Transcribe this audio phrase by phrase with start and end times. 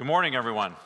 [0.00, 0.76] Good morning, everyone.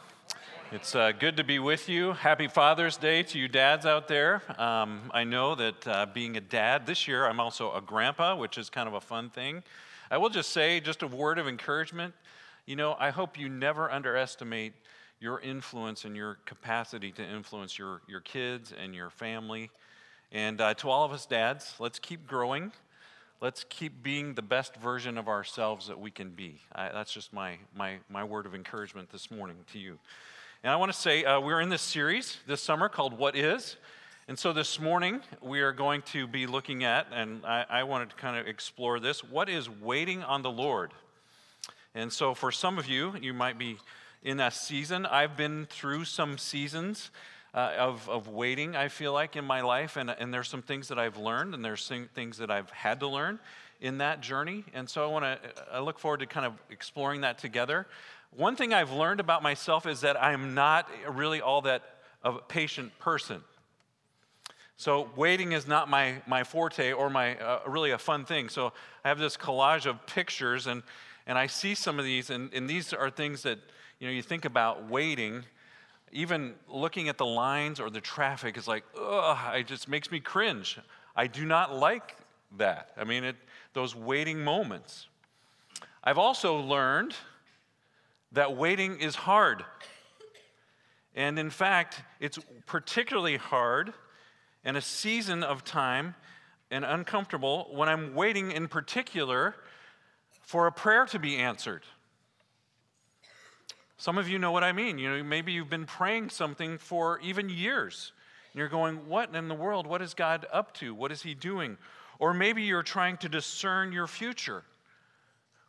[0.72, 2.14] It's uh, good to be with you.
[2.14, 4.42] Happy Father's Day to you dads out there.
[4.60, 8.58] Um, I know that uh, being a dad this year, I'm also a grandpa, which
[8.58, 9.62] is kind of a fun thing.
[10.10, 12.12] I will just say, just a word of encouragement.
[12.66, 14.72] You know, I hope you never underestimate
[15.20, 19.70] your influence and your capacity to influence your, your kids and your family.
[20.32, 22.72] And uh, to all of us dads, let's keep growing
[23.40, 26.60] let's keep being the best version of ourselves that we can be.
[26.74, 29.98] I, that's just my, my, my word of encouragement this morning to you.
[30.62, 33.76] And I want to say uh, we're in this series this summer called What Is.
[34.28, 38.10] And so this morning we are going to be looking at, and I, I wanted
[38.10, 40.92] to kind of explore this what is waiting on the Lord?
[41.94, 43.76] And so for some of you, you might be
[44.22, 45.04] in that season.
[45.04, 47.10] I've been through some seasons
[47.54, 49.96] uh, of, of waiting, I feel like, in my life.
[49.96, 53.00] And, and there's some things that I've learned, and there's some things that I've had
[53.00, 53.38] to learn
[53.80, 54.64] in that journey.
[54.74, 55.38] And so I want to,
[55.72, 57.86] I look forward to kind of exploring that together.
[58.36, 61.82] One thing I've learned about myself is that I'm not really all that
[62.22, 63.42] of a patient person.
[64.76, 68.48] So waiting is not my, my forte or my uh, really a fun thing.
[68.48, 68.72] So
[69.04, 70.82] I have this collage of pictures and,
[71.26, 73.58] and I see some of these and, and these are things that
[74.00, 75.44] you know you think about waiting
[76.12, 80.20] even looking at the lines or the traffic is like, ugh, it just makes me
[80.20, 80.78] cringe.
[81.16, 82.16] I do not like
[82.56, 82.90] that.
[82.96, 83.36] I mean, it,
[83.72, 85.08] those waiting moments.
[86.02, 87.14] I've also learned
[88.32, 89.64] that waiting is hard.
[91.14, 93.92] And in fact, it's particularly hard
[94.64, 96.14] in a season of time
[96.70, 99.54] and uncomfortable when I'm waiting in particular
[100.42, 101.82] for a prayer to be answered.
[104.04, 104.98] Some of you know what I mean.
[104.98, 108.12] You know, maybe you've been praying something for even years.
[108.52, 109.86] And you're going, What in the world?
[109.86, 110.94] What is God up to?
[110.94, 111.78] What is He doing?
[112.18, 114.62] Or maybe you're trying to discern your future.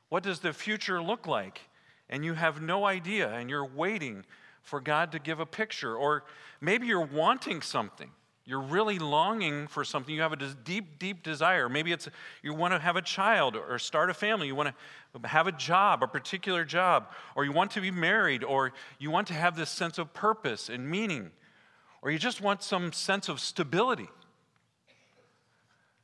[0.09, 1.61] What does the future look like?
[2.09, 4.25] And you have no idea, and you're waiting
[4.64, 5.95] for God to give a picture.
[5.95, 6.25] Or
[6.59, 8.11] maybe you're wanting something
[8.47, 10.13] you're really longing for something.
[10.13, 11.67] You have a deep, deep desire.
[11.67, 12.08] Maybe it's
[12.43, 14.45] you want to have a child or start a family.
[14.45, 14.75] You want
[15.20, 19.09] to have a job, a particular job, or you want to be married, or you
[19.09, 21.31] want to have this sense of purpose and meaning,
[22.03, 24.09] or you just want some sense of stability.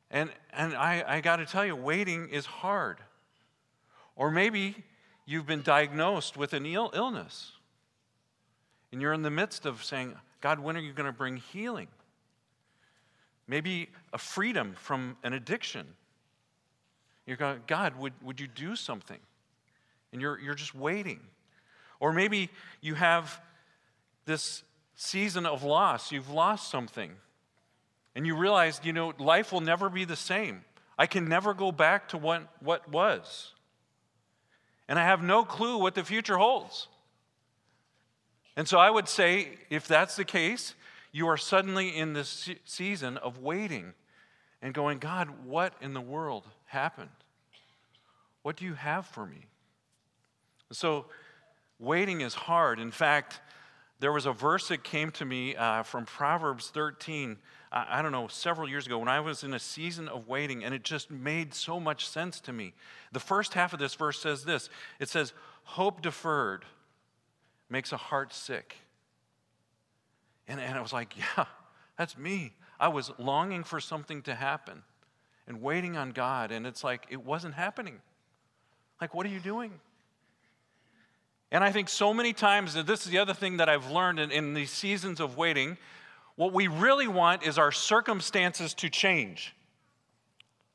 [0.09, 2.97] And, and I, I got to tell you, waiting is hard.
[4.15, 4.83] Or maybe
[5.27, 7.51] you've been diagnosed with an Ill, illness,
[8.91, 11.87] and you're in the midst of saying, God, when are you going to bring healing?
[13.51, 15.85] Maybe a freedom from an addiction.
[17.27, 19.19] You're going, God, would, would you do something?
[20.13, 21.19] And you're, you're just waiting.
[21.99, 23.41] Or maybe you have
[24.23, 24.63] this
[24.95, 27.11] season of loss, you've lost something,
[28.15, 30.63] and you realize, you know, life will never be the same.
[30.97, 33.53] I can never go back to what, what was.
[34.87, 36.87] And I have no clue what the future holds.
[38.55, 40.73] And so I would say, if that's the case,
[41.11, 43.93] you are suddenly in this season of waiting
[44.61, 47.09] and going, God, what in the world happened?
[48.43, 49.45] What do you have for me?
[50.71, 51.05] So,
[51.79, 52.79] waiting is hard.
[52.79, 53.41] In fact,
[53.99, 57.37] there was a verse that came to me uh, from Proverbs 13,
[57.71, 60.63] I, I don't know, several years ago when I was in a season of waiting,
[60.63, 62.73] and it just made so much sense to me.
[63.11, 65.33] The first half of this verse says this it says,
[65.63, 66.65] Hope deferred
[67.69, 68.75] makes a heart sick.
[70.47, 71.45] And, and I was like, yeah,
[71.97, 72.53] that's me.
[72.79, 74.83] I was longing for something to happen
[75.47, 77.99] and waiting on God, and it's like it wasn't happening.
[78.99, 79.71] Like, what are you doing?
[81.51, 84.19] And I think so many times, that this is the other thing that I've learned
[84.19, 85.77] in, in these seasons of waiting,
[86.35, 89.53] what we really want is our circumstances to change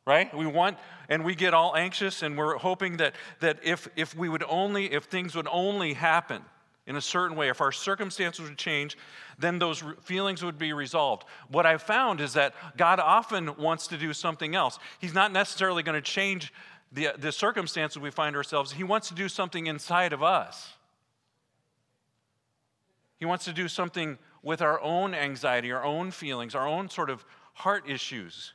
[0.06, 0.78] right we want
[1.08, 4.92] and we get all anxious and we're hoping that that if if we would only
[4.92, 6.42] if things would only happen
[6.86, 8.96] in a certain way, if our circumstances would change,
[9.38, 11.24] then those feelings would be resolved.
[11.48, 14.78] What I've found is that God often wants to do something else.
[15.00, 16.52] He's not necessarily going to change
[16.92, 20.72] the, the circumstances we find ourselves, He wants to do something inside of us.
[23.18, 27.10] He wants to do something with our own anxiety, our own feelings, our own sort
[27.10, 27.24] of
[27.54, 28.52] heart issues.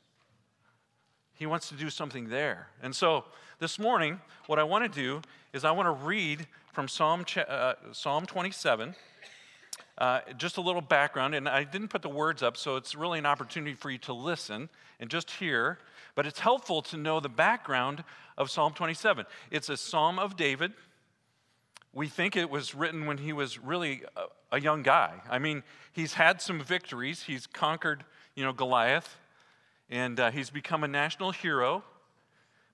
[1.34, 2.68] He wants to do something there.
[2.82, 3.26] And so
[3.60, 5.22] this morning, what I want to do
[5.54, 8.96] is I want to read from Psalm, uh, Psalm 27.
[9.98, 13.20] Uh, just a little background, and I didn't put the words up, so it's really
[13.20, 14.70] an opportunity for you to listen
[15.00, 15.78] and just hear.
[16.16, 18.04] But it's helpful to know the background
[18.38, 19.26] of Psalm 27.
[19.52, 20.74] It's a psalm of David.
[21.94, 25.22] We think it was written when he was really a, a young guy.
[25.30, 27.24] I mean, he's had some victories.
[27.24, 28.04] He's conquered,
[28.36, 29.20] you know, Goliath,
[29.90, 31.84] and uh, he's become a national hero.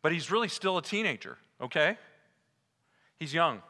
[0.02, 1.38] But he's really still a teenager.
[1.60, 1.98] Okay,
[3.20, 3.62] he's young.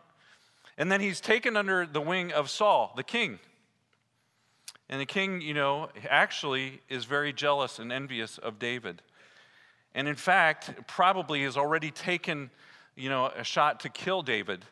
[0.78, 3.40] And then he's taken under the wing of Saul, the king.
[4.90, 9.02] And the king, you know, actually is very jealous and envious of David.
[9.94, 12.52] And in fact, probably has already taken,
[12.96, 14.64] you know, a shot to kill David.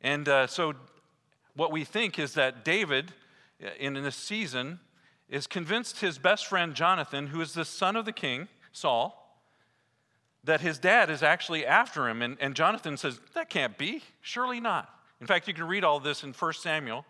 [0.00, 0.74] And uh, so
[1.56, 3.12] what we think is that David,
[3.62, 4.80] uh, in this season,
[5.28, 9.20] is convinced his best friend Jonathan, who is the son of the king, Saul,
[10.44, 12.22] that his dad is actually after him.
[12.22, 14.02] And, and Jonathan says, That can't be.
[14.20, 14.88] Surely not.
[15.20, 17.04] In fact, you can read all this in 1 Samuel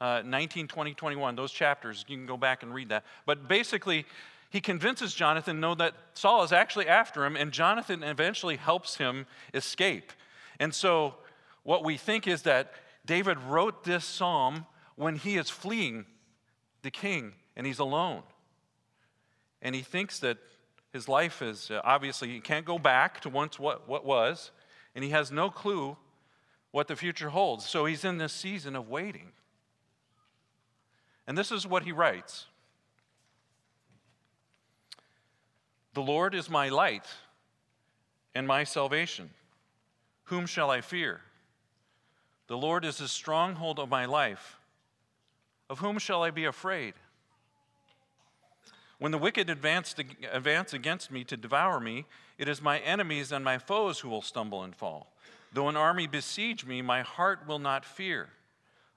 [0.00, 2.04] uh, 19, 20, 21, those chapters.
[2.08, 3.04] You can go back and read that.
[3.26, 4.06] But basically,
[4.50, 9.26] he convinces Jonathan know that Saul is actually after him, and Jonathan eventually helps him
[9.52, 10.12] escape.
[10.60, 11.14] And so,
[11.62, 12.72] what we think is that
[13.06, 14.66] David wrote this psalm
[14.96, 16.04] when he is fleeing
[16.82, 18.22] the king and he's alone.
[19.62, 20.38] And he thinks that
[20.92, 24.50] his life is uh, obviously, he can't go back to once what, what was,
[24.94, 25.96] and he has no clue
[26.74, 27.64] what the future holds.
[27.64, 29.30] So he's in this season of waiting.
[31.24, 32.46] And this is what he writes
[35.92, 37.06] The Lord is my light
[38.34, 39.30] and my salvation.
[40.24, 41.20] Whom shall I fear?
[42.48, 44.58] The Lord is the stronghold of my life.
[45.70, 46.94] Of whom shall I be afraid?
[48.98, 49.94] When the wicked advance,
[50.72, 52.06] against me to devour me,
[52.36, 55.13] it is my enemies and my foes who will stumble and fall.
[55.54, 58.28] Though an army besiege me, my heart will not fear.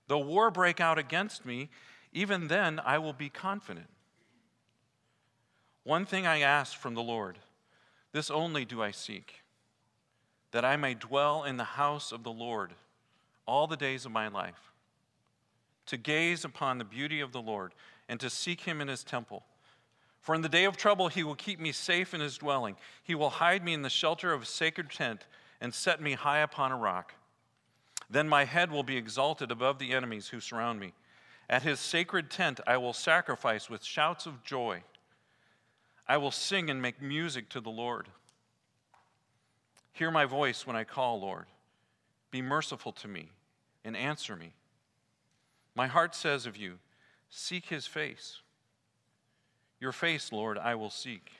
[0.07, 1.69] Though war break out against me,
[2.11, 3.87] even then I will be confident.
[5.83, 7.37] One thing I ask from the Lord,
[8.11, 9.43] this only do I seek,
[10.51, 12.73] that I may dwell in the house of the Lord
[13.45, 14.73] all the days of my life,
[15.85, 17.73] to gaze upon the beauty of the Lord
[18.09, 19.43] and to seek him in his temple.
[20.21, 22.77] For in the day of trouble he will keep me safe in his dwelling.
[23.03, 25.27] He will hide me in the shelter of a sacred tent
[25.59, 27.13] and set me high upon a rock.
[28.09, 30.93] Then my head will be exalted above the enemies who surround me.
[31.49, 34.83] At his sacred tent I will sacrifice with shouts of joy.
[36.07, 38.07] I will sing and make music to the Lord.
[39.91, 41.45] Hear my voice when I call, Lord.
[42.31, 43.31] Be merciful to me
[43.83, 44.53] and answer me.
[45.75, 46.79] My heart says of you,
[47.29, 48.41] Seek his face.
[49.79, 51.31] Your face, Lord, I will seek.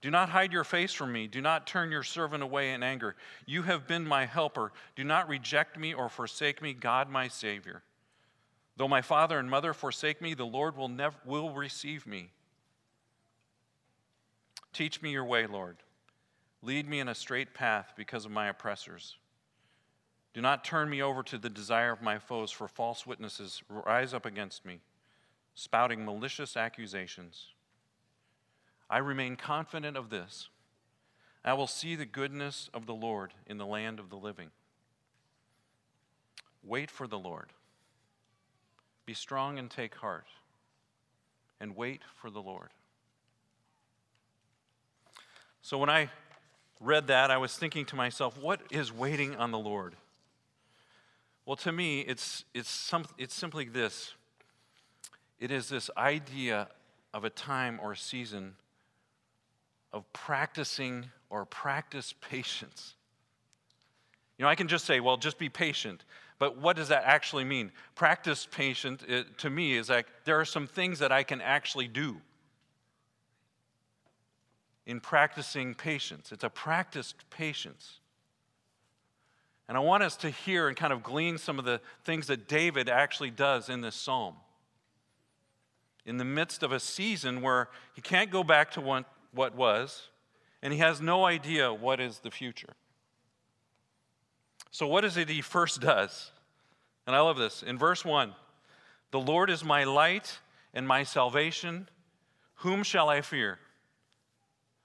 [0.00, 1.26] Do not hide your face from me.
[1.26, 3.16] Do not turn your servant away in anger.
[3.44, 4.72] You have been my helper.
[4.96, 7.82] Do not reject me or forsake me, God my Savior.
[8.76, 12.30] Though my father and mother forsake me, the Lord will, never, will receive me.
[14.72, 15.76] Teach me your way, Lord.
[16.62, 19.16] Lead me in a straight path because of my oppressors.
[20.32, 24.14] Do not turn me over to the desire of my foes, for false witnesses rise
[24.14, 24.80] up against me,
[25.54, 27.48] spouting malicious accusations.
[28.90, 30.48] I remain confident of this.
[31.44, 34.50] I will see the goodness of the Lord in the land of the living.
[36.64, 37.52] Wait for the Lord.
[39.06, 40.26] Be strong and take heart,
[41.60, 42.68] and wait for the Lord.
[45.62, 46.10] So when I
[46.80, 49.94] read that, I was thinking to myself, what is waiting on the Lord?
[51.46, 54.14] Well, to me, it's, it's, some, it's simply this
[55.38, 56.68] it is this idea
[57.14, 58.56] of a time or a season
[59.92, 62.94] of practicing or practice patience.
[64.38, 66.04] You know, I can just say, well, just be patient.
[66.38, 67.70] But what does that actually mean?
[67.94, 71.88] Practice patient, it, to me, is like there are some things that I can actually
[71.88, 72.16] do
[74.86, 76.32] in practicing patience.
[76.32, 78.00] It's a practiced patience.
[79.68, 82.48] And I want us to hear and kind of glean some of the things that
[82.48, 84.34] David actually does in this psalm.
[86.06, 90.08] In the midst of a season where he can't go back to what, what was,
[90.62, 92.74] and he has no idea what is the future.
[94.70, 96.30] So, what is it he first does?
[97.06, 97.62] And I love this.
[97.62, 98.32] In verse 1,
[99.10, 100.38] the Lord is my light
[100.72, 101.88] and my salvation.
[102.56, 103.58] Whom shall I fear?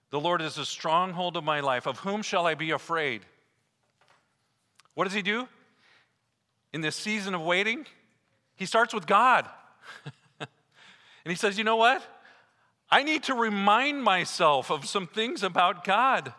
[0.09, 1.85] The Lord is the stronghold of my life.
[1.85, 3.21] Of whom shall I be afraid?
[4.93, 5.47] What does he do?
[6.73, 7.85] In this season of waiting,
[8.55, 9.47] he starts with God.
[10.39, 10.47] and
[11.25, 12.01] he says, You know what?
[12.89, 16.33] I need to remind myself of some things about God.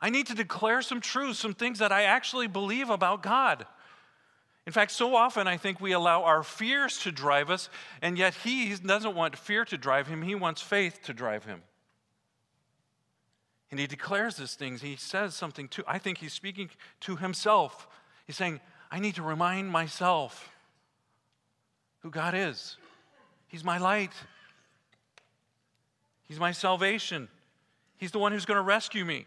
[0.00, 3.66] I need to declare some truths, some things that I actually believe about God.
[4.66, 7.68] In fact, so often I think we allow our fears to drive us,
[8.00, 11.62] and yet He doesn't want fear to drive Him, He wants faith to drive Him.
[13.72, 14.82] And he declares these things.
[14.82, 16.68] He says something to, I think he's speaking
[17.00, 17.88] to himself.
[18.26, 18.60] He's saying,
[18.90, 20.52] I need to remind myself
[22.00, 22.76] who God is.
[23.52, 24.12] He's my light,
[26.26, 27.28] He's my salvation,
[27.98, 29.26] He's the one who's going to rescue me.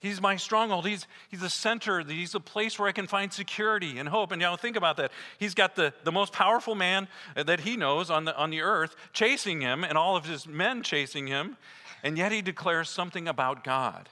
[0.00, 0.86] He's my stronghold.
[0.86, 2.04] He's, he's the center.
[2.04, 4.30] He's the place where I can find security and hope.
[4.30, 5.10] And you now think about that.
[5.40, 8.94] He's got the, the most powerful man that he knows on the, on the earth
[9.12, 11.56] chasing him and all of his men chasing him.
[12.04, 14.08] And yet he declares something about God.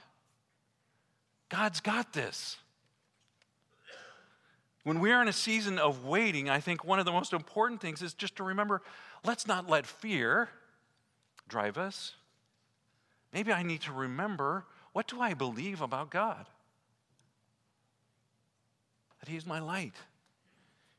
[1.47, 2.57] God's got this.
[4.87, 7.81] When we are in a season of waiting, I think one of the most important
[7.81, 8.81] things is just to remember
[9.25, 10.47] let's not let fear
[11.49, 12.13] drive us.
[13.33, 14.63] Maybe I need to remember
[14.93, 16.45] what do I believe about God?
[19.19, 19.95] That He's my light.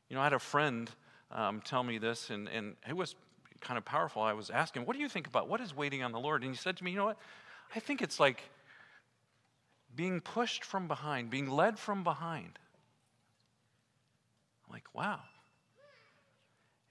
[0.07, 0.87] You know, I had a friend
[1.31, 3.15] um, tell me this, and, and it was
[3.59, 4.21] kind of powerful.
[4.21, 6.43] I was asking, What do you think about what is waiting on the Lord?
[6.43, 7.17] And he said to me, You know what?
[7.75, 8.43] I think it's like
[9.95, 12.59] being pushed from behind, being led from behind.
[14.69, 15.19] I'm like, wow.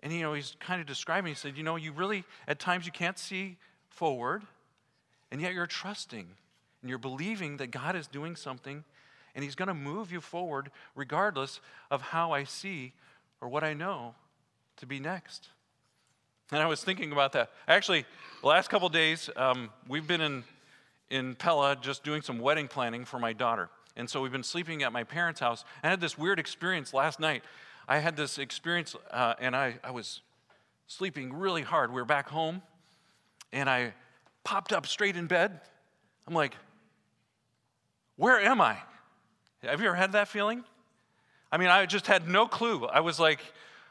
[0.03, 2.87] And you know, he's kind of describing, he said, you know, you really, at times
[2.87, 3.57] you can't see
[3.89, 4.43] forward,
[5.31, 6.27] and yet you're trusting
[6.83, 8.85] and you're believing that God is doing something
[9.35, 11.61] and He's going to move you forward regardless
[11.93, 12.93] of how I see
[13.41, 14.17] or what I know
[14.79, 15.49] to be next.
[16.51, 17.51] And I was thinking about that.
[17.69, 18.05] Actually,
[18.41, 20.45] the last couple days, um, we've been in,
[21.11, 23.69] in Pella just doing some wedding planning for my daughter.
[23.97, 25.65] And so we've been sleeping at my parents' house.
[25.85, 27.45] I had this weird experience last night.
[27.89, 30.21] I had this experience, uh, and I, I was
[30.87, 31.91] sleeping really hard.
[31.91, 32.61] We were back home,
[33.51, 33.95] and I
[34.45, 35.59] popped up straight in bed.
[36.27, 36.55] I'm like,
[38.17, 38.77] where am I?
[39.63, 40.65] Have you ever had that feeling?
[41.51, 42.85] I mean, I just had no clue.
[42.87, 43.41] I was like,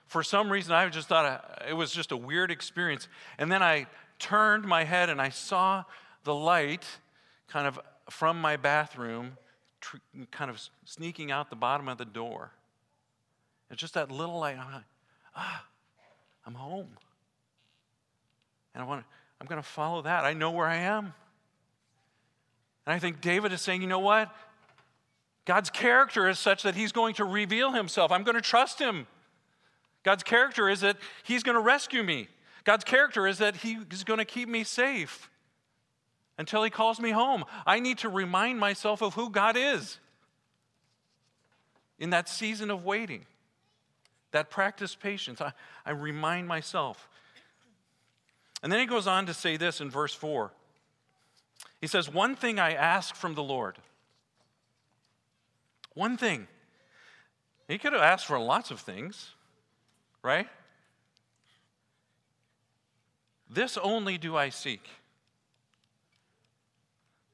[0.06, 3.08] for some reason, I just thought it was just a weird experience.
[3.40, 3.88] And then I
[4.20, 5.84] turned my head and I saw
[6.24, 6.86] the light
[7.48, 7.80] kind of
[8.12, 9.38] from my bathroom,
[9.82, 9.98] tr-
[10.30, 12.52] kind of sneaking out the bottom of the door.
[13.70, 14.58] It's just that little light.
[14.58, 14.84] I'm like,
[15.36, 15.64] ah,
[16.46, 16.88] I'm home.
[18.74, 19.08] And I want to,
[19.42, 20.24] I'm going to follow that.
[20.24, 21.14] I know where I am.
[22.86, 24.34] And I think David is saying, you know what?
[25.46, 28.12] God's character is such that he's going to reveal himself.
[28.12, 29.08] I'm going to trust him.
[30.04, 32.28] God's character is that he's going to rescue me.
[32.64, 35.30] God's character is that he's going to keep me safe
[36.38, 37.46] until he calls me home.
[37.66, 40.00] I need to remind myself of who God is
[41.98, 43.26] in that season of waiting,
[44.32, 45.42] that practice patience.
[45.42, 45.54] I,
[45.86, 47.08] I remind myself.
[48.64, 50.52] And then he goes on to say this in verse 4
[51.82, 53.78] he says, One thing I ask from the Lord.
[55.94, 56.48] One thing.
[57.68, 59.32] He could have asked for lots of things,
[60.24, 60.48] right?
[63.50, 64.88] This only do I seek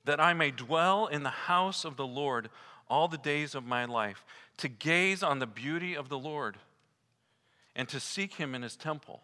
[0.06, 2.50] that I may dwell in the house of the Lord
[2.90, 4.26] all the days of my life,
[4.58, 6.58] to gaze on the beauty of the Lord
[7.76, 9.22] and to seek him in his temple.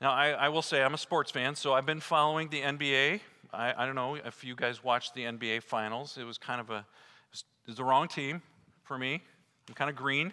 [0.00, 3.20] Now, I, I, will say I'm a sports fan, so I've been following the NBA.
[3.52, 6.18] I, I, don't know if you guys watched the NBA finals.
[6.20, 8.42] It was kind of a, it was, the wrong team
[8.82, 9.22] for me.
[9.68, 10.32] I'm kind of green.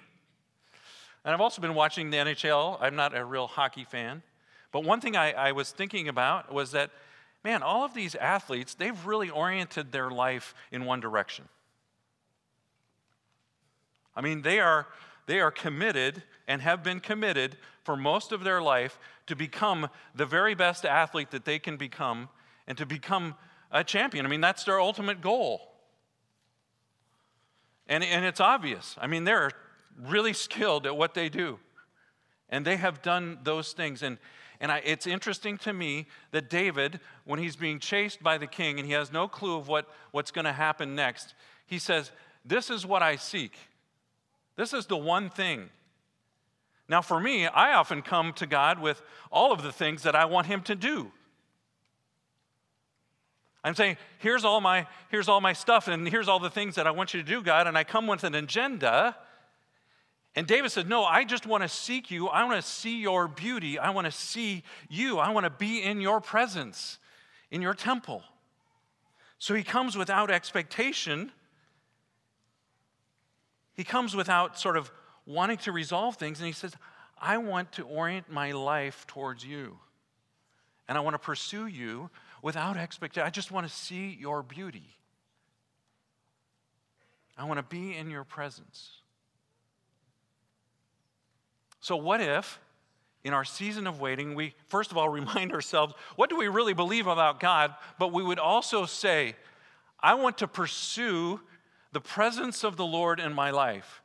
[1.23, 2.79] And I've also been watching the NHL.
[2.81, 4.23] I'm not a real hockey fan.
[4.71, 6.91] But one thing I, I was thinking about was that,
[7.43, 11.47] man, all of these athletes, they've really oriented their life in one direction.
[14.15, 14.87] I mean, they are,
[15.25, 20.25] they are committed and have been committed for most of their life to become the
[20.25, 22.29] very best athlete that they can become
[22.67, 23.35] and to become
[23.71, 24.25] a champion.
[24.25, 25.71] I mean, that's their ultimate goal.
[27.87, 28.95] And, and it's obvious.
[28.99, 29.51] I mean, they're
[29.99, 31.59] really skilled at what they do.
[32.49, 34.03] And they have done those things.
[34.03, 34.17] And,
[34.59, 38.77] and I, it's interesting to me that David, when he's being chased by the king
[38.77, 41.33] and he has no clue of what, what's going to happen next,
[41.65, 42.11] he says,
[42.45, 43.53] This is what I seek.
[44.55, 45.69] This is the one thing
[46.91, 50.25] now, for me, I often come to God with all of the things that I
[50.25, 51.09] want Him to do.
[53.63, 56.87] I'm saying, here's all my, here's all my stuff, and here's all the things that
[56.87, 59.15] I want you to do, God, and I come with an agenda.
[60.35, 62.27] And David said, No, I just want to seek you.
[62.27, 63.79] I want to see your beauty.
[63.79, 65.17] I want to see you.
[65.17, 66.99] I want to be in your presence,
[67.51, 68.21] in your temple.
[69.39, 71.31] So he comes without expectation.
[73.81, 74.91] He comes without sort of
[75.25, 76.75] wanting to resolve things, and he says,
[77.19, 79.79] I want to orient my life towards you.
[80.87, 82.11] And I want to pursue you
[82.43, 83.25] without expectation.
[83.25, 84.99] I just want to see your beauty.
[87.35, 88.97] I want to be in your presence.
[91.79, 92.59] So, what if,
[93.23, 96.75] in our season of waiting, we first of all remind ourselves what do we really
[96.75, 99.35] believe about God, but we would also say,
[99.99, 101.39] I want to pursue
[101.91, 104.01] the presence of the Lord in my life.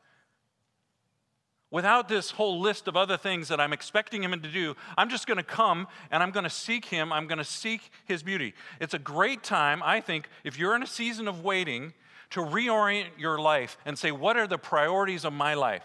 [1.68, 5.26] without this whole list of other things that I'm expecting him to do, I'm just
[5.26, 7.12] going to come and I'm going to seek him.
[7.12, 8.54] I'm going to seek his beauty.
[8.80, 11.92] It's a great time, I think, if you're in a season of waiting,
[12.30, 15.84] to reorient your life and say, What are the priorities of my life?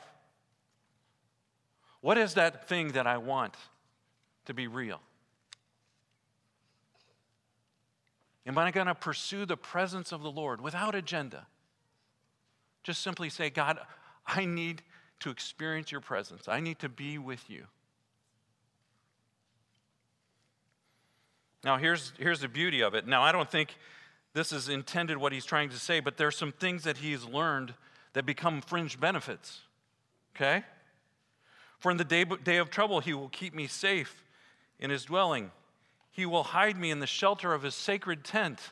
[2.02, 3.56] What is that thing that I want
[4.46, 5.02] to be real?
[8.46, 11.46] Am I going to pursue the presence of the Lord without agenda?
[12.84, 13.80] Just simply say, God,
[14.26, 14.82] I need
[15.20, 16.48] to experience your presence.
[16.48, 17.66] I need to be with you.
[21.64, 23.06] Now, here's, here's the beauty of it.
[23.06, 23.76] Now, I don't think
[24.34, 27.74] this is intended what he's trying to say, but there's some things that he's learned
[28.14, 29.60] that become fringe benefits.
[30.36, 30.64] Okay?
[31.80, 34.24] For in the day, day of trouble, he will keep me safe
[34.80, 35.52] in his dwelling.
[36.12, 38.72] He will hide me in the shelter of his sacred tent.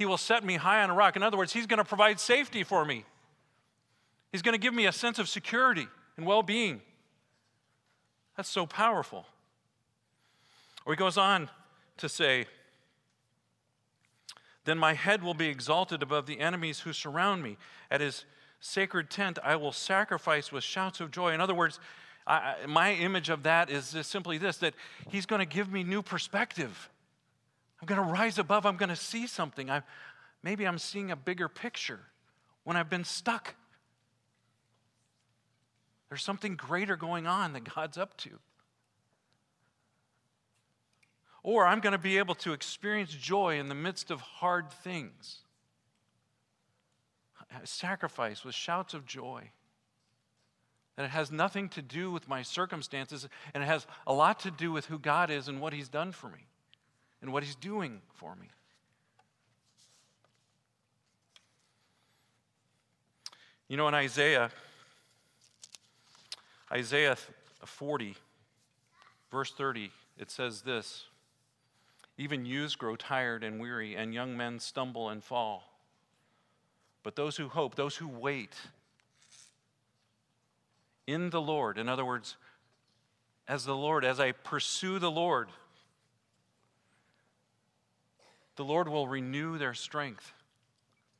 [0.00, 1.14] He will set me high on a rock.
[1.14, 3.04] In other words, he's going to provide safety for me.
[4.32, 6.80] He's going to give me a sense of security and well being.
[8.34, 9.26] That's so powerful.
[10.86, 11.50] Or he goes on
[11.98, 12.46] to say,
[14.64, 17.58] Then my head will be exalted above the enemies who surround me.
[17.90, 18.24] At his
[18.58, 21.34] sacred tent, I will sacrifice with shouts of joy.
[21.34, 21.78] In other words,
[22.26, 24.72] I, my image of that is simply this that
[25.10, 26.88] he's going to give me new perspective.
[27.80, 29.70] I'm going to rise above, I'm going to see something.
[29.70, 29.82] I,
[30.42, 32.00] maybe I'm seeing a bigger picture
[32.64, 33.54] when I've been stuck.
[36.08, 38.30] There's something greater going on that God's up to.
[41.42, 45.38] Or I'm going to be able to experience joy in the midst of hard things.
[47.64, 49.50] Sacrifice with shouts of joy.
[50.96, 54.50] That it has nothing to do with my circumstances, and it has a lot to
[54.50, 56.49] do with who God is and what He's done for me
[57.22, 58.48] and what He's doing for me.
[63.68, 64.50] You know, in Isaiah,
[66.72, 67.16] Isaiah
[67.64, 68.16] 40,
[69.30, 71.04] verse 30, it says this
[72.18, 75.70] Even youths grow tired and weary, and young men stumble and fall.
[77.02, 78.54] But those who hope, those who wait
[81.06, 82.36] in the Lord, in other words,
[83.48, 85.48] as the Lord, as I pursue the Lord,
[88.60, 90.34] the Lord will renew their strength.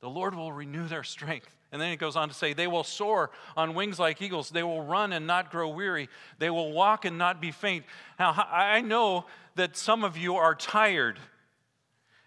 [0.01, 1.49] The Lord will renew their strength.
[1.73, 4.51] And then it goes on to say, They will soar on wings like eagles.
[4.51, 6.11] They will run and not grow weary.
[6.39, 7.87] They will walk and not be faint.
[8.19, 9.25] Now, I know
[9.55, 11.19] that some of you are tired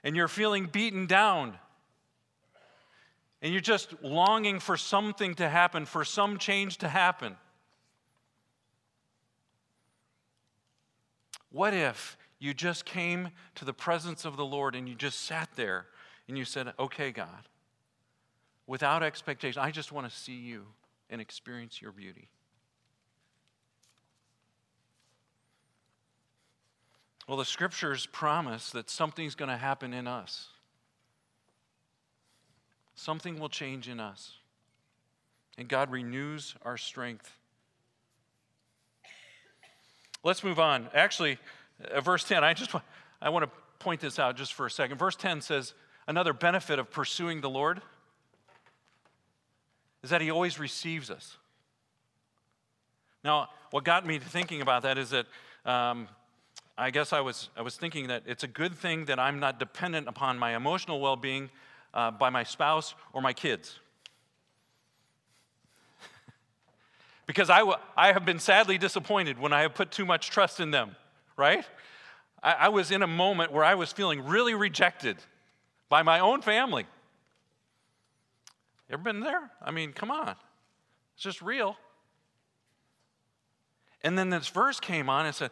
[0.04, 1.60] and you're feeling beaten down.
[3.44, 7.36] And you're just longing for something to happen, for some change to happen.
[11.52, 15.48] What if you just came to the presence of the Lord and you just sat
[15.56, 15.86] there
[16.28, 17.48] and you said, Okay, God,
[18.68, 19.62] without expectation.
[19.62, 20.66] I just want to see you
[21.10, 22.28] and experience your beauty.
[27.30, 30.50] Well, the scriptures promise that something's going to happen in us.
[32.94, 34.34] Something will change in us.
[35.58, 37.38] And God renews our strength.
[40.26, 40.90] Let's move on.
[40.94, 41.38] Actually,
[41.92, 42.74] uh, verse 10, I just
[43.22, 44.98] I want to point this out just for a second.
[44.98, 45.74] Verse 10 says
[46.08, 47.82] another benefit of pursuing the Lord
[50.04, 51.38] is that He always receives us.
[53.24, 55.26] Now, what got me thinking about that is that
[55.66, 56.08] um,
[56.78, 59.60] I guess I was, I was thinking that it's a good thing that I'm not
[59.60, 61.50] dependent upon my emotional well being
[61.94, 63.80] uh, by my spouse or my kids.
[67.28, 70.60] because I, w- I have been sadly disappointed when I have put too much trust
[70.60, 70.96] in them,
[71.38, 71.66] right?
[72.42, 75.18] I, I was in a moment where I was feeling really rejected
[75.90, 76.86] by my own family.
[78.90, 79.52] Ever been there?
[79.62, 80.36] I mean, come on.
[81.16, 81.78] It's just real.
[84.04, 85.52] And then this verse came on and said,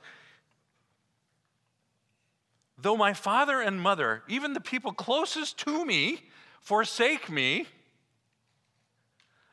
[2.78, 6.24] Though my father and mother, even the people closest to me,
[6.62, 7.67] forsake me,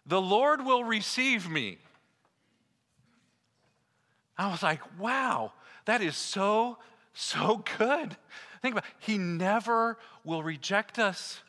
[0.07, 1.77] the Lord will receive me.
[4.39, 5.53] I was like, wow,
[5.89, 6.77] that is so,
[7.15, 8.15] so good.
[8.61, 8.91] Think about it.
[8.99, 11.41] He never will reject us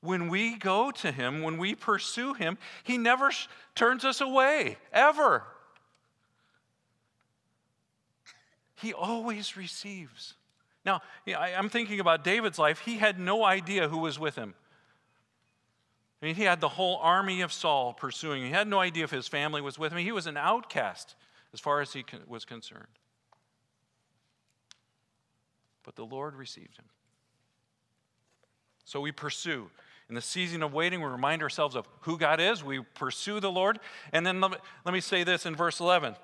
[0.00, 4.78] when we go to Him, when we pursue Him, He never sh- turns us away,
[4.90, 5.44] ever.
[8.76, 10.32] He always receives.
[10.86, 12.78] Now, I'm thinking about David's life.
[12.78, 14.54] He had no idea who was with him.
[16.22, 18.48] I mean, he had the whole army of Saul pursuing him.
[18.48, 19.98] He had no idea if his family was with him.
[19.98, 21.16] He was an outcast
[21.54, 22.98] as far as he was concerned.
[25.84, 26.86] But the Lord received him.
[28.84, 29.70] So we pursue.
[30.08, 32.62] In the season of waiting, we remind ourselves of who God is.
[32.62, 33.78] We pursue the Lord.
[34.12, 36.16] And then let me, let me say this in verse 11.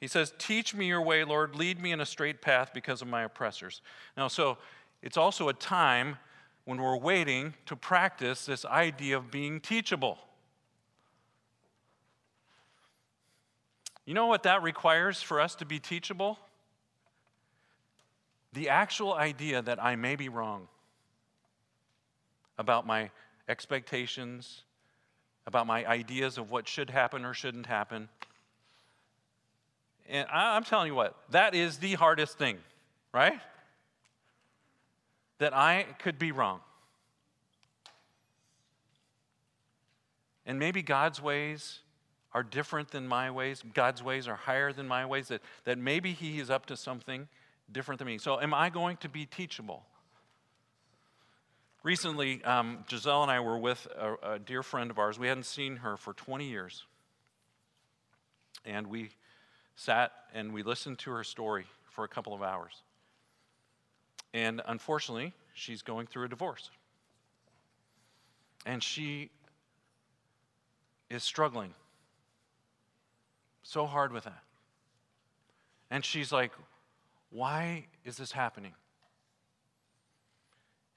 [0.00, 1.56] He says, Teach me your way, Lord.
[1.56, 3.82] Lead me in a straight path because of my oppressors.
[4.16, 4.58] Now, so
[5.02, 6.16] it's also a time
[6.64, 10.18] when we're waiting to practice this idea of being teachable.
[14.08, 16.38] You know what that requires for us to be teachable?
[18.54, 20.66] The actual idea that I may be wrong
[22.56, 23.10] about my
[23.50, 24.62] expectations,
[25.46, 28.08] about my ideas of what should happen or shouldn't happen.
[30.08, 32.56] And I'm telling you what, that is the hardest thing,
[33.12, 33.38] right?
[35.36, 36.60] That I could be wrong.
[40.46, 41.80] And maybe God's ways
[42.32, 43.62] are different than my ways.
[43.74, 47.28] God's ways are higher than my ways, that, that maybe He is up to something
[47.70, 48.18] different than me.
[48.18, 49.84] So, am I going to be teachable?
[51.82, 55.18] Recently, um, Giselle and I were with a, a dear friend of ours.
[55.18, 56.84] We hadn't seen her for 20 years.
[58.64, 59.10] And we
[59.76, 62.82] sat and we listened to her story for a couple of hours.
[64.34, 66.70] And unfortunately, she's going through a divorce.
[68.66, 69.30] And she
[71.08, 71.72] is struggling
[73.68, 74.42] so hard with that.
[75.90, 76.52] And she's like,
[77.28, 78.72] Why is this happening?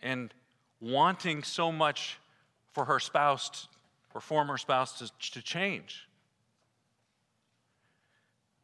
[0.02, 0.34] And
[0.80, 2.18] wanting so much
[2.72, 3.68] for her spouse
[4.16, 6.08] or former spouse to, to change.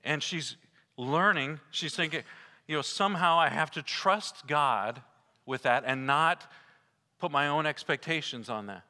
[0.06, 0.56] And she's
[0.96, 2.24] learning, she's thinking,
[2.66, 5.02] you know, somehow I have to trust God
[5.46, 6.50] with that and not
[7.20, 8.84] put my own expectations on that.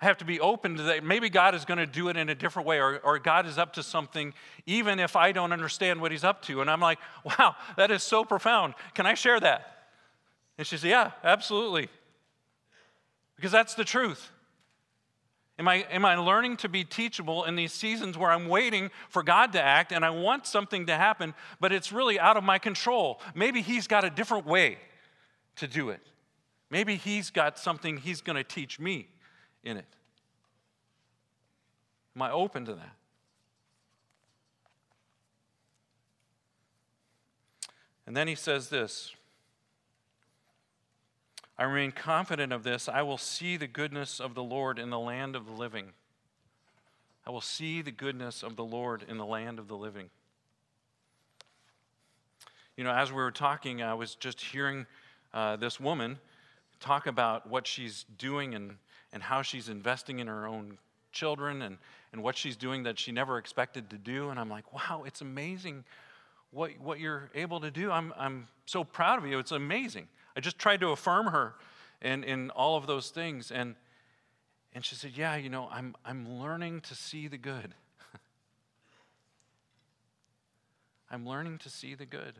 [0.00, 1.04] I have to be open to that.
[1.04, 3.56] Maybe God is going to do it in a different way, or, or God is
[3.56, 4.34] up to something,
[4.66, 6.60] even if I don't understand what He's up to.
[6.60, 8.74] And I'm like, wow, that is so profound.
[8.94, 9.86] Can I share that?
[10.58, 11.88] And she said, yeah, absolutely.
[13.36, 14.30] Because that's the truth.
[15.58, 19.22] Am I, am I learning to be teachable in these seasons where I'm waiting for
[19.22, 22.58] God to act and I want something to happen, but it's really out of my
[22.58, 23.20] control?
[23.34, 24.76] Maybe He's got a different way
[25.56, 26.00] to do it.
[26.68, 29.08] Maybe He's got something He's going to teach me
[29.66, 29.84] in it.
[32.14, 32.94] Am I open to that?
[38.06, 39.12] And then he says this
[41.58, 42.88] I remain confident of this.
[42.88, 45.92] I will see the goodness of the Lord in the land of the living.
[47.26, 50.10] I will see the goodness of the Lord in the land of the living.
[52.76, 54.86] You know, as we were talking, I was just hearing
[55.34, 56.18] uh, this woman
[56.78, 58.76] talk about what she's doing and
[59.16, 60.76] and how she's investing in her own
[61.10, 61.78] children and,
[62.12, 64.28] and what she's doing that she never expected to do.
[64.28, 65.84] And I'm like, wow, it's amazing
[66.50, 67.90] what, what you're able to do.
[67.90, 69.38] I'm, I'm so proud of you.
[69.38, 70.08] It's amazing.
[70.36, 71.54] I just tried to affirm her
[72.02, 73.50] in, in all of those things.
[73.50, 73.74] And,
[74.74, 77.72] and she said, yeah, you know, I'm, I'm learning to see the good.
[81.10, 82.34] I'm learning to see the good.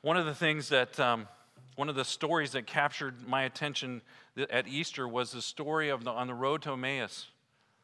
[0.00, 1.28] One of the things that um,
[1.76, 4.02] one of the stories that captured my attention
[4.50, 7.28] at Easter was the story of the, on the road to Emmaus.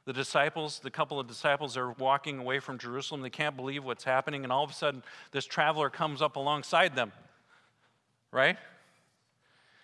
[0.05, 3.21] The disciples, the couple of disciples are walking away from Jerusalem.
[3.21, 6.97] They can't believe what's happening, and all of a sudden, this traveler comes up alongside
[6.97, 7.13] them,
[8.31, 8.57] right?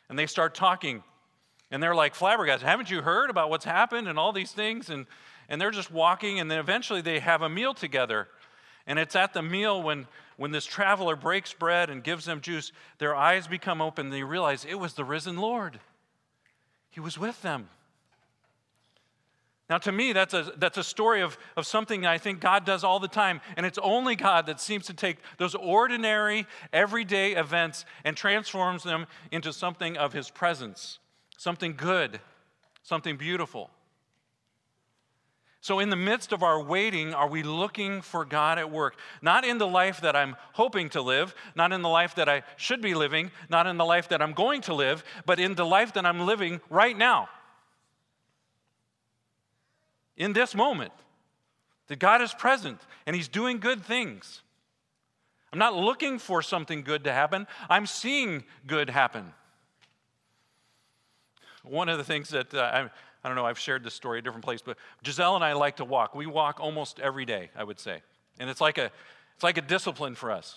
[0.08, 1.02] And they start talking,
[1.70, 2.66] and they're like flabbergasted.
[2.66, 4.88] Haven't you heard about what's happened and all these things?
[4.88, 5.06] And,
[5.48, 8.28] and they're just walking, and then eventually they have a meal together.
[8.86, 10.06] And it's at the meal when,
[10.37, 14.11] when this traveler breaks bread and gives them juice, their eyes become open.
[14.11, 15.81] They realize it was the risen Lord.
[16.90, 17.68] He was with them.
[19.70, 22.85] Now, to me, that's a, that's a story of, of something I think God does
[22.85, 23.40] all the time.
[23.57, 29.07] And it's only God that seems to take those ordinary, everyday events and transforms them
[29.33, 30.99] into something of His presence,
[31.38, 32.20] something good,
[32.83, 33.70] something beautiful.
[35.64, 38.98] So, in the midst of our waiting, are we looking for God at work?
[39.22, 42.42] Not in the life that I'm hoping to live, not in the life that I
[42.59, 45.64] should be living, not in the life that I'm going to live, but in the
[45.64, 47.31] life that I'm living right now.
[50.18, 50.92] In this moment,
[51.87, 54.42] that God is present and He's doing good things.
[55.50, 59.33] I'm not looking for something good to happen, I'm seeing good happen.
[61.62, 62.90] One of the things that uh, I
[63.28, 65.84] don't know, I've shared this story a different place, but Giselle and I like to
[65.84, 66.14] walk.
[66.14, 68.02] We walk almost every day, I would say.
[68.38, 68.90] And it's like a,
[69.34, 70.56] it's like a discipline for us.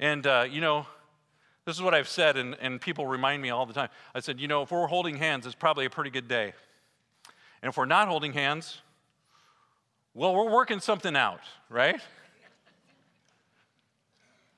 [0.00, 0.86] And, uh, you know,
[1.64, 3.90] this is what I've said, and, and people remind me all the time.
[4.14, 6.54] I said, you know, if we're holding hands, it's probably a pretty good day.
[7.60, 8.80] And if we're not holding hands,
[10.14, 12.00] well, we're working something out, right?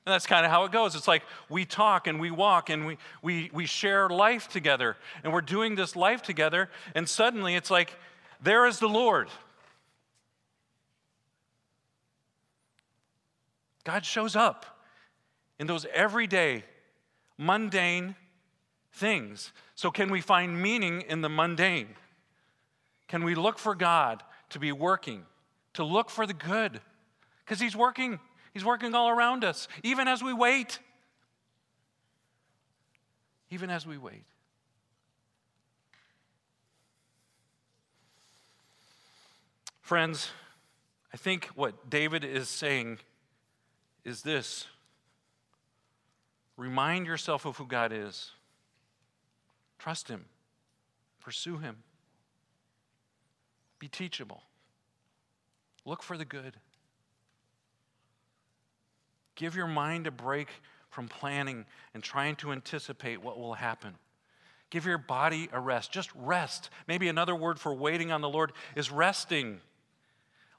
[0.05, 0.95] And that's kind of how it goes.
[0.95, 4.97] It's like we talk and we walk and we, we, we share life together.
[5.23, 6.69] And we're doing this life together.
[6.95, 7.95] And suddenly it's like,
[8.41, 9.29] there is the Lord.
[13.83, 14.65] God shows up
[15.59, 16.63] in those everyday,
[17.37, 18.15] mundane
[18.93, 19.51] things.
[19.75, 21.89] So, can we find meaning in the mundane?
[23.07, 25.25] Can we look for God to be working,
[25.73, 26.81] to look for the good?
[27.43, 28.19] Because He's working.
[28.53, 30.79] He's working all around us, even as we wait.
[33.49, 34.23] Even as we wait.
[39.81, 40.29] Friends,
[41.13, 42.99] I think what David is saying
[44.05, 44.67] is this
[46.55, 48.31] remind yourself of who God is,
[49.77, 50.25] trust Him,
[51.19, 51.83] pursue Him,
[53.79, 54.43] be teachable,
[55.83, 56.55] look for the good.
[59.35, 60.49] Give your mind a break
[60.89, 63.95] from planning and trying to anticipate what will happen.
[64.69, 65.91] Give your body a rest.
[65.91, 66.69] Just rest.
[66.87, 69.59] Maybe another word for waiting on the Lord is resting.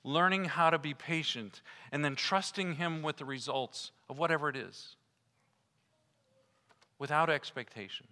[0.04, 4.56] Learning how to be patient and then trusting Him with the results of whatever it
[4.56, 4.96] is
[6.98, 8.06] without expectation.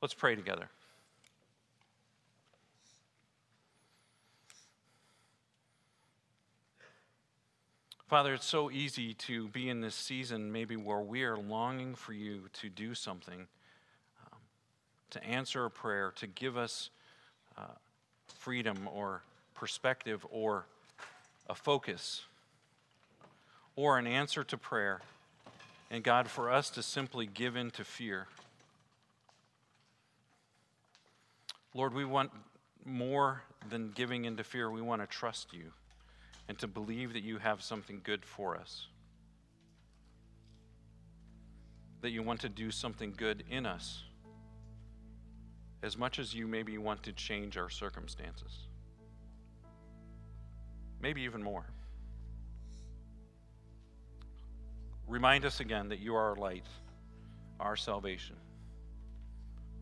[0.00, 0.70] Let's pray together.
[8.08, 12.14] Father, it's so easy to be in this season, maybe where we are longing for
[12.14, 13.46] you to do something,
[14.24, 14.38] um,
[15.10, 16.88] to answer a prayer, to give us
[17.58, 17.64] uh,
[18.38, 19.20] freedom or
[19.54, 20.64] perspective or
[21.50, 22.22] a focus
[23.76, 25.02] or an answer to prayer.
[25.90, 28.26] And God, for us to simply give in to fear.
[31.74, 32.30] Lord, we want
[32.86, 34.70] more than giving into fear.
[34.70, 35.72] We want to trust you
[36.48, 38.86] and to believe that you have something good for us.
[42.00, 44.04] That you want to do something good in us
[45.82, 48.66] as much as you maybe want to change our circumstances.
[51.00, 51.66] Maybe even more.
[55.06, 56.66] Remind us again that you are our light,
[57.60, 58.36] our salvation,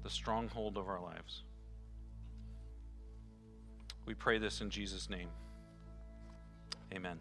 [0.02, 1.42] the stronghold of our lives.
[4.04, 5.28] We pray this in Jesus' name.
[6.94, 7.18] Amen.